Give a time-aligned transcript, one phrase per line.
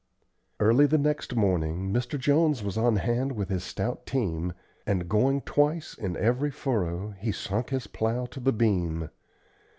[0.59, 2.17] Early the next morning Mr.
[2.17, 4.53] Jones was on hand with his stout team,
[4.87, 9.11] and, going twice in every furrow, he sunk his plow to the beam.